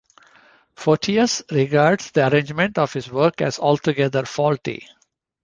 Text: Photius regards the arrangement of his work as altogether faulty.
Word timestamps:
Photius 0.75 1.43
regards 1.51 2.09
the 2.09 2.27
arrangement 2.27 2.79
of 2.79 2.91
his 2.91 3.11
work 3.11 3.39
as 3.39 3.59
altogether 3.59 4.25
faulty. 4.25 4.87